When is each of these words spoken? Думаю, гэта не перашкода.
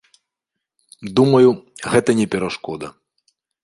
Думаю, 1.19 1.49
гэта 1.95 2.09
не 2.23 2.29
перашкода. 2.37 2.95